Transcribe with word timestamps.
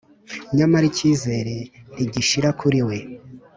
Nyamara 0.57 0.85
ikizere 0.91 1.55
ntigishira 1.93 2.49
kuri 2.59 2.79
we 2.87 2.97